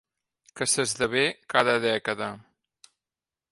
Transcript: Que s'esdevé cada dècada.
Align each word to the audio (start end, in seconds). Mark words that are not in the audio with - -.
Que 0.59 0.67
s'esdevé 0.71 1.25
cada 1.55 1.77
dècada. 1.85 2.33